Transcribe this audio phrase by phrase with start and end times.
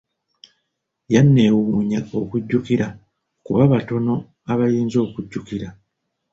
[1.13, 2.87] Yanneewuunya okujjukira
[3.45, 4.13] kuba batono
[4.51, 5.67] abayinza okujjukira.